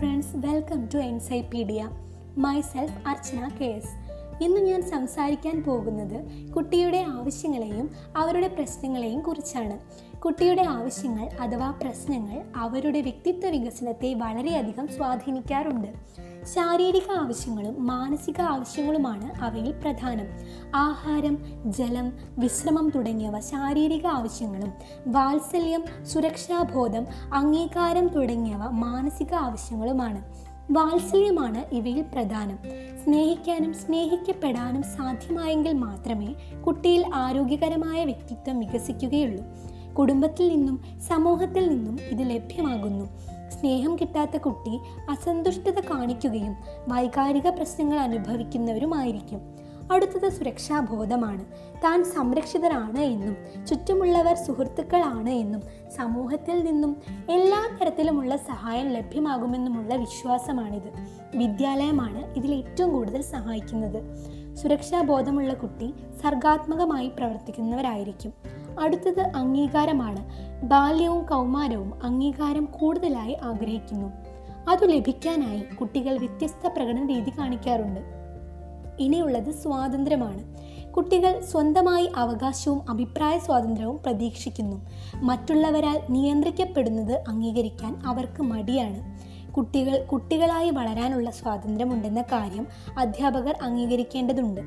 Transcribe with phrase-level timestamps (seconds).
[0.00, 1.90] friends, welcome to Encyclopedia.
[2.34, 3.86] Myself Archana Kes.
[4.40, 9.78] ഇന്ന് ഞാൻ സംസാരിക്കാൻ പോകുന്നത് കുട്ടിയുടെ ആവശ്യങ്ങളെയും അവരുടെ പ്രശ്നങ്ങളെയും കുറിച്ചാണ്.
[10.20, 15.88] കുട്ടിയുടെ ആവശ്യങ്ങൾ അഥവാ പ്രശ്നങ്ങൾ അവരുടെ വ്യക്തിത്വ വികസനത്തെ വളരെയധികം സ്വാധീനിക്കാറുണ്ട്.
[16.44, 20.26] ശാരീരിക ആവശ്യങ്ങളും മാനസിക ആവശ്യങ്ങളുമാണ് അവയിൽ പ്രധാനം.
[20.74, 21.38] ആഹാരം
[21.72, 24.72] ജലം വിശ്രമം തുടങ്ങിയവ ശാരീരിക ആവശ്യങ്ങളും
[25.06, 30.49] വാത്സല്യം സുരക്ഷാബോധം അംഗീകാരം തുടങ്ങിയവ മാനസിക ആവശ്യങ്ങളുമാണ്.
[30.70, 32.58] വാത്സല്യമാണ് ഇവയിൽ പ്രധാനം.
[33.04, 36.34] സ്നേഹിക്കാനും സ്നേഹിക്കപ്പെടാനും സാധ്യമായെങ്കിൽ മാത്രമേ
[36.66, 39.44] കുട്ടിയിൽ ആരോഗ്യകരമായ വ്യക്തിത്വം വികസിക്കുകയുള്ളൂ.
[39.94, 43.04] കുടുംബത്തിൽ നിന്നും സമൂഹത്തിൽ നിന്നും ഇത് ലഭ്യമാകുന്നു.
[43.48, 44.78] സ്നേഹം കിട്ടാത്ത കുട്ടി
[45.10, 46.56] അസന്തുഷ്ടത കാണിക്കുകയും
[46.88, 49.40] വൈകാരിക പ്രശ്നങ്ങൾ അനുഭവിക്കുന്നവരുമായിരിക്കും.
[49.90, 51.44] അടുത്തത് സുരക്ഷാബോധമാണ്.
[51.84, 55.62] താൻ സംരക്ഷിതരാണ് എന്നും ചുറ്റുമുള്ളവർ സുഹൃത്തുക്കളാണ് എന്നും
[55.96, 56.96] സമൂഹത്തിൽ നിന്നും
[57.30, 60.92] എല്ലാ തരത്തിലുമുള്ള സഹായം ലഭ്യമാകുമെന്നുമുള്ള വിശ്വാസമാണിത്.
[61.36, 64.02] വിദ്യാലയമാണ് ഇതിൽ ഏറ്റവും കൂടുതൽ സഹായിക്കുന്നത്.
[64.56, 68.32] സുരക്ഷാബോധമുള്ള കുട്ടി സർഗാത്മകമായി പ്രവർത്തിക്കുന്നവരായിരിക്കും.
[68.80, 70.28] അടുത്തത് അംഗീകാരമാണ്.
[70.66, 74.12] ബാല്യവും കൗമാരവും അംഗീകാരം കൂടുതലായി ആഗ്രഹിക്കുന്നു.
[74.70, 78.19] അതു ലഭിക്കാനായി കുട്ടികൾ വ്യത്യസ്ത പ്രകടന രീതി കാണിക്കാറുണ്ട്.
[78.98, 80.60] ഇനിയുള്ളത് സ്വാതന്ത്ര്യമാണ്.
[80.92, 84.88] കുട്ടികൾ സ്വന്തമായി അവകാശവും അഭിപ്രായ സ്വാതന്ത്ര്യവും പ്രതീക്ഷിക്കുന്നു.
[85.14, 89.20] മറ്റുള്ളവരാൽ നിയന്ത്രിക്കപ്പെടുന്നത് അംഗീകരിക്കാൻ അവർക്ക് മടിയാണ്.
[89.52, 92.66] കുട്ടികൾ കുട്ടികളായി വളരാനുള്ള സ്വാതന്ത്ര്യമുണ്ടെന്ന കാര്യം
[92.98, 94.60] അധ്യാപകർ അംഗീകരിക്കേണ്ടതുണ്ട്.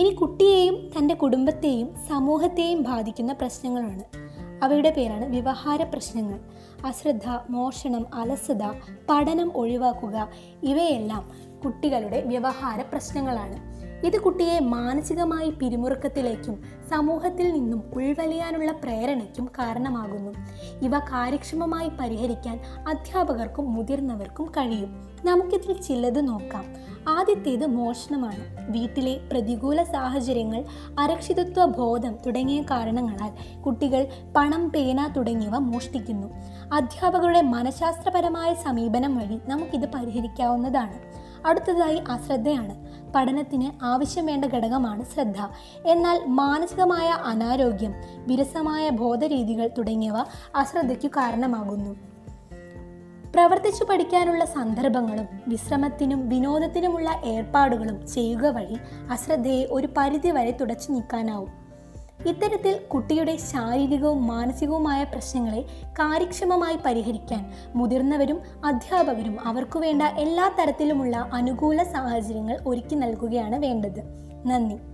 [0.00, 4.31] ഇനി കുട്ടിയെയും തന്റെ കുടുംബത്തെയും സമൂഹത്തെയും ബാധിക്കുന്ന പ്രശ്നങ്ങളാണ്.
[4.62, 6.38] അവയുടെ പേരാണ് വ്യവഹാര പ്രശ്നങ്ങൾ.
[6.86, 8.62] അശ്രദ്ധ മോഷണം അലസത
[9.10, 10.28] പഠനം ഒഴിവാക്കുക
[10.62, 11.30] ഇവയെല്ലാം
[11.64, 13.72] കുട്ടികളുടെ വ്യവഹാര പ്രശ്നങ്ങളാണ്.
[14.06, 20.32] ഇത് കുട്ടിയെ മാനസികമായി പിരിമുറുക്കത്തിലേക്കും സമൂഹത്തിൽ നിന്നും ഉൾവലിയാനുള്ള പ്രേരണയ്ക്കും കാരണമാകുന്നു.
[20.82, 25.08] ഇവ കാര്യക്ഷമമായി പരിഹരിക്കാൻ അധ്യാപകർക്കും മുതിർന്നവർക്കും കഴിയും.
[25.24, 26.64] നമുക്കിതിൽ ചിലത് നോക്കാം.
[27.08, 28.70] ആദ്യത്തേത് മോഷണമാണ്.
[28.70, 30.64] വീട്ടിലെ പ്രതികൂല സാഹചര്യങ്ങൾ
[30.98, 34.06] അരക്ഷിതത്വ ബോധം തുടങ്ങിയ കാരണങ്ങളാൽ കുട്ടികൾ
[34.36, 36.32] പണം പേന തുടങ്ങിയവ മോഷ്ടിക്കുന്നു.
[36.72, 41.22] അധ്യാപകരുടെ മനഃശാസ്ത്രപരമായ സമീപനം വഴി നമുക്കിത് പരിഹരിക്കാവുന്നതാണ്.
[41.46, 42.86] അടുത്തതായി അശ്രദ്ധയാണ്.
[43.12, 45.36] പഠനത്തിന് ആവശ്യം വേണ്ട ഘടകമാണ് ശ്രദ്ധ.
[45.86, 47.94] എന്നാൽ മാനസികമായ അനാരോഗ്യം
[48.26, 50.14] വിരസമായ ബോധരീതികൾ തുടങ്ങിയവ
[50.56, 52.11] അശ്രദ്ധയ്ക്കു കാരണമാകുന്നു.
[53.34, 58.76] പ്രവർത്തിച്ചു പഠിക്കാനുള്ള സന്ദർഭങ്ങളും വിശ്രമത്തിനും വിനോദത്തിനുമുള്ള ഏർപ്പാടുകളും ചെയ്യുക വഴി
[59.10, 61.50] അശ്രദ്ധയെ ഒരു പരിധിവരെ തുടച്ചു നീക്കാനാവും.
[62.26, 72.58] ഇത്തരത്തിൽ കുട്ടിയുടെ ശാരീരികവും മാനസികവുമായ പ്രശ്നങ്ങളെ കാര്യക്ഷമമായി പരിഹരിക്കാൻ മുതിർന്നവരും അധ്യാപകരും അവർക്കു വേണ്ട എല്ലാ തരത്തിലുമുള്ള അനുകൂല സാഹചര്യങ്ങൾ
[72.66, 74.02] ഒരുക്കി നൽകുകയാണ് വേണ്ടത്.
[74.46, 74.91] നന്ദി.